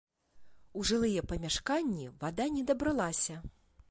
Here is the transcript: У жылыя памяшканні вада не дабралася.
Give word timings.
У 0.79 0.85
жылыя 0.91 1.25
памяшканні 1.33 2.09
вада 2.25 2.45
не 2.57 2.63
дабралася. 2.71 3.35